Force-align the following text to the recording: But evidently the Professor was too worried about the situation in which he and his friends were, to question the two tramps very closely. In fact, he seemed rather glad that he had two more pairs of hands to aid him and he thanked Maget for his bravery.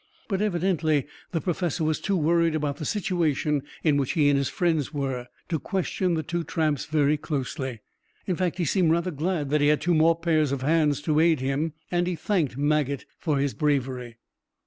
But 0.27 0.41
evidently 0.41 1.05
the 1.31 1.39
Professor 1.41 1.83
was 1.83 2.01
too 2.01 2.17
worried 2.17 2.55
about 2.55 2.77
the 2.77 2.85
situation 2.85 3.61
in 3.83 3.97
which 3.97 4.13
he 4.13 4.29
and 4.29 4.37
his 4.39 4.49
friends 4.49 4.91
were, 4.91 5.27
to 5.49 5.59
question 5.59 6.15
the 6.15 6.23
two 6.23 6.43
tramps 6.43 6.85
very 6.85 7.17
closely. 7.17 7.81
In 8.25 8.35
fact, 8.35 8.57
he 8.57 8.65
seemed 8.65 8.89
rather 8.89 9.11
glad 9.11 9.51
that 9.51 9.61
he 9.61 9.67
had 9.67 9.79
two 9.79 9.93
more 9.93 10.19
pairs 10.19 10.51
of 10.51 10.63
hands 10.63 11.01
to 11.03 11.19
aid 11.19 11.39
him 11.39 11.73
and 11.91 12.07
he 12.07 12.15
thanked 12.15 12.57
Maget 12.57 13.05
for 13.19 13.37
his 13.37 13.53
bravery. 13.53 14.17